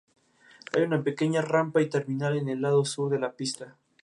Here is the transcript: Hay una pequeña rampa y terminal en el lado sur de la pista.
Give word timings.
Hay 0.73 0.81
una 0.81 1.03
pequeña 1.03 1.43
rampa 1.43 1.79
y 1.79 1.87
terminal 1.87 2.35
en 2.35 2.49
el 2.49 2.63
lado 2.63 2.83
sur 2.85 3.11
de 3.11 3.19
la 3.19 3.33
pista. 3.33 3.75